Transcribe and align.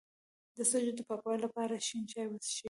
د 0.55 0.57
سږو 0.69 0.91
د 0.97 1.01
پاکوالي 1.07 1.41
لپاره 1.45 1.83
شین 1.87 2.03
چای 2.11 2.27
وڅښئ 2.29 2.59